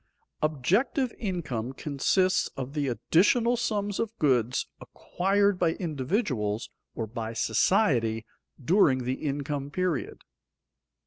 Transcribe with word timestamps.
_Objective 0.41 1.13
income 1.19 1.73
consists 1.73 2.47
of 2.57 2.73
the 2.73 2.87
additional 2.87 3.55
sums 3.55 3.99
of 3.99 4.17
goods 4.17 4.65
acquired 4.79 5.59
by 5.59 5.73
individuals 5.73 6.71
or 6.95 7.05
by 7.05 7.33
society 7.33 8.25
during 8.59 9.03
the 9.03 9.13
income 9.23 9.69
period. 9.69 10.23